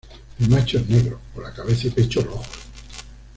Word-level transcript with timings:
El 0.39 0.49
macho 0.49 0.79
es 0.79 0.89
negro, 0.89 1.19
con 1.31 1.43
la 1.43 1.53
cabeza 1.53 1.85
y 1.85 1.91
pecho 1.91 2.21
rojos. 2.23 2.47